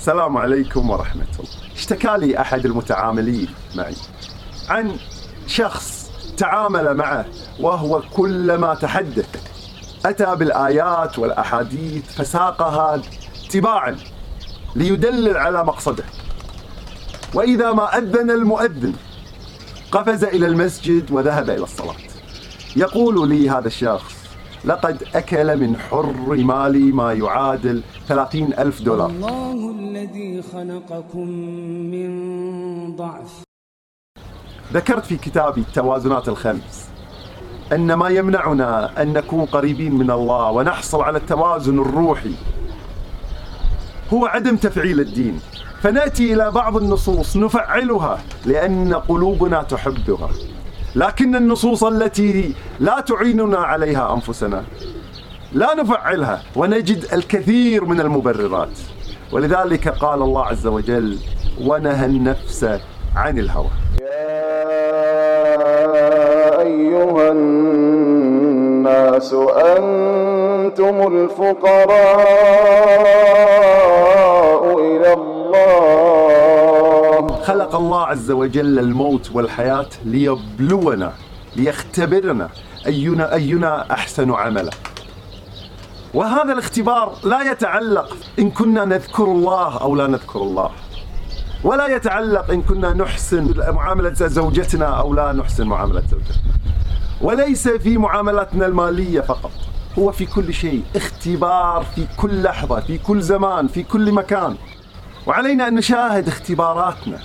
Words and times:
السلام 0.00 0.36
عليكم 0.36 0.90
ورحمة 0.90 1.26
الله. 1.38 1.74
اشتكى 1.76 2.16
لي 2.18 2.40
أحد 2.40 2.66
المتعاملين 2.66 3.48
معي 3.74 3.94
عن 4.68 4.96
شخص 5.46 6.10
تعامل 6.36 6.94
معه 6.94 7.26
وهو 7.60 8.02
كلما 8.12 8.74
تحدث. 8.74 9.28
أتى 10.06 10.36
بالآيات 10.36 11.18
والأحاديث 11.18 12.12
فساقها 12.12 13.02
تباعا 13.50 13.96
ليدلل 14.76 15.36
على 15.36 15.64
مقصده. 15.64 16.04
وإذا 17.34 17.72
ما 17.72 17.98
أذن 17.98 18.30
المؤذن 18.30 18.94
قفز 19.92 20.24
إلى 20.24 20.46
المسجد 20.46 21.10
وذهب 21.10 21.50
إلى 21.50 21.64
الصلاة. 21.64 21.96
يقول 22.76 23.28
لي 23.28 23.50
هذا 23.50 23.66
الشخص 23.66 24.14
لقد 24.64 25.04
أكل 25.14 25.56
من 25.56 25.76
حر 25.76 26.36
مالي 26.36 26.92
ما 26.92 27.12
يعادل 27.12 27.82
ثلاثين 28.08 28.52
ألف 28.52 28.82
دولار. 28.82 29.10
الله 29.10 29.74
الذي 29.78 30.42
خلقكم 30.42 31.28
من 31.90 32.96
ضعف. 32.96 33.42
ذكرت 34.72 35.04
في 35.04 35.16
كتابي 35.16 35.60
التوازنات 35.60 36.28
الخمس. 36.28 36.88
أن 37.72 37.94
ما 37.94 38.08
يمنعنا 38.08 39.02
أن 39.02 39.12
نكون 39.12 39.44
قريبين 39.44 39.94
من 39.94 40.10
الله 40.10 40.50
ونحصل 40.50 41.02
على 41.02 41.18
التوازن 41.18 41.78
الروحي. 41.78 42.34
هو 44.12 44.26
عدم 44.26 44.56
تفعيل 44.56 45.00
الدين. 45.00 45.40
فنأتي 45.80 46.34
إلى 46.34 46.50
بعض 46.50 46.76
النصوص 46.76 47.36
نفعلها 47.36 48.18
لأن 48.46 48.94
قلوبنا 48.94 49.62
تحبها. 49.62 50.30
لكن 50.96 51.36
النصوص 51.36 51.84
التي 51.84 52.54
لا 52.80 53.00
تعيننا 53.00 53.58
عليها 53.58 54.14
أنفسنا 54.14 54.64
لا 55.52 55.74
نفعلها 55.74 56.42
ونجد 56.56 57.06
الكثير 57.12 57.84
من 57.84 58.00
المبررات. 58.00 58.78
ولذلك 59.32 59.88
قال 59.88 60.22
الله 60.22 60.46
عز 60.46 60.66
وجل 60.66 61.18
ونهى 61.64 62.06
النفس 62.06 62.66
عن 63.16 63.38
الهوى. 63.38 63.70
يا 64.00 64.90
أيها 66.60 67.32
الناس 67.32 69.34
أنتم 69.76 71.14
الفقراء. 71.14 72.50
خلق 77.50 77.74
الله 77.74 78.06
عز 78.06 78.30
وجل 78.30 78.78
الموت 78.78 79.30
والحياة 79.32 79.88
ليبلونا 80.04 81.12
ليختبرنا. 81.56 82.48
أينا 82.86 83.34
أينا 83.34 83.92
أحسن 83.92 84.30
عملا. 84.32 84.70
وهذا 86.14 86.52
الاختبار 86.52 87.16
لا 87.24 87.52
يتعلق 87.52 88.16
إن 88.38 88.50
كنا 88.50 88.84
نذكر 88.84 89.24
الله 89.24 89.78
أو 89.78 89.96
لا 89.96 90.06
نذكر 90.06 90.42
الله. 90.42 90.70
ولا 91.64 91.86
يتعلق 91.86 92.50
إن 92.50 92.62
كنا 92.62 92.94
نحسن 92.94 93.54
معاملة 93.74 94.14
زوجتنا 94.14 94.86
أو 94.86 95.14
لا 95.14 95.32
نحسن 95.32 95.66
معاملة 95.66 96.00
زوجتنا. 96.00 96.52
وليس 97.20 97.68
في 97.68 97.98
معاملاتنا 97.98 98.66
المالية 98.66 99.20
فقط 99.20 99.52
هو 99.98 100.12
في 100.12 100.26
كل 100.26 100.54
شيء. 100.54 100.82
اختبار 100.96 101.86
في 101.94 102.06
كل 102.16 102.42
لحظة 102.42 102.80
في 102.80 102.98
كل 102.98 103.20
زمان 103.20 103.68
في 103.68 103.82
كل 103.82 104.12
مكان. 104.12 104.56
وعلينا 105.26 105.68
أن 105.68 105.74
نشاهد 105.74 106.28
اختباراتنا. 106.28 107.18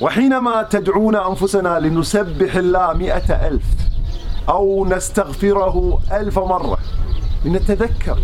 وحينما 0.00 0.62
تدعونا 0.62 1.28
أنفسنا 1.28 1.80
لنسبح 1.80 2.54
الله 2.54 2.92
مئة 2.92 3.48
ألف 3.48 3.64
أو 4.48 4.86
نستغفره 4.86 6.00
ألف 6.12 6.38
مرة 6.38 6.78
لنتذكر 7.44 8.18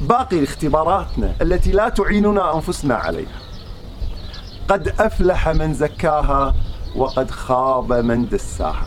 باقي 0.00 0.44
اختباراتنا 0.44 1.34
التي 1.42 1.72
لا 1.72 1.88
تعيننا 1.88 2.54
أنفسنا 2.54 2.94
عليها. 2.94 3.40
قد 4.68 4.88
أفلح 4.88 5.48
من 5.48 5.74
زكاها 5.74 6.54
وقد 6.96 7.30
خاب 7.30 7.92
من 7.92 8.28
دساها. 8.28 8.86